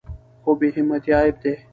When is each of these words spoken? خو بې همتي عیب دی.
خو 0.43 0.51
بې 0.59 0.67
همتي 0.75 1.11
عیب 1.19 1.35
دی. 1.43 1.53